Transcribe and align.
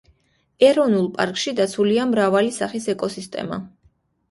ეროვნულ 0.69 1.05
პარკში 1.17 1.53
დაცულია 1.61 2.07
მრავალი 2.15 2.57
სახის 2.59 2.91
ეკოსისტემა. 2.97 3.63